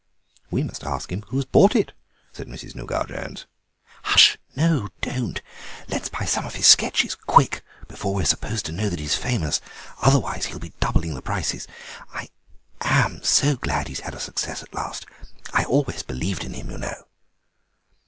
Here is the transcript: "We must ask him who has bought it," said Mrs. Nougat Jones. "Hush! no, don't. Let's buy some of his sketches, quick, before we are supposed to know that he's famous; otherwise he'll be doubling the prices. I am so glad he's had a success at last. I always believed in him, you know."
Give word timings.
"We 0.49 0.63
must 0.63 0.83
ask 0.83 1.11
him 1.11 1.21
who 1.27 1.35
has 1.35 1.45
bought 1.45 1.75
it," 1.75 1.91
said 2.33 2.47
Mrs. 2.47 2.73
Nougat 2.73 3.09
Jones. 3.09 3.45
"Hush! 4.01 4.39
no, 4.55 4.87
don't. 4.99 5.39
Let's 5.89 6.09
buy 6.09 6.25
some 6.25 6.43
of 6.43 6.55
his 6.55 6.65
sketches, 6.65 7.13
quick, 7.13 7.61
before 7.87 8.15
we 8.15 8.23
are 8.23 8.25
supposed 8.25 8.65
to 8.65 8.71
know 8.71 8.89
that 8.89 8.97
he's 8.99 9.13
famous; 9.13 9.61
otherwise 10.01 10.47
he'll 10.47 10.57
be 10.57 10.73
doubling 10.79 11.13
the 11.13 11.21
prices. 11.21 11.67
I 12.15 12.29
am 12.81 13.21
so 13.21 13.55
glad 13.57 13.89
he's 13.89 13.99
had 13.99 14.15
a 14.15 14.19
success 14.19 14.63
at 14.63 14.73
last. 14.73 15.05
I 15.53 15.65
always 15.65 16.01
believed 16.01 16.43
in 16.45 16.53
him, 16.55 16.71
you 16.71 16.79
know." 16.79 17.03